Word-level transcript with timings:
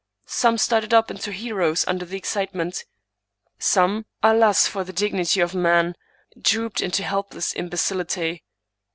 Some 0.25 0.57
started 0.57 0.95
up 0.95 1.11
into 1.11 1.31
heroes 1.31 1.85
under 1.87 2.05
the 2.05 2.17
excitement. 2.17 2.85
Some, 3.59 4.07
alas 4.23 4.65
for 4.65 4.83
the 4.83 4.91
dignity 4.93 5.41
of 5.41 5.53
man! 5.53 5.93
drooped 6.41 6.81
into 6.81 7.03
helpless 7.03 7.53
imbecility. 7.53 8.43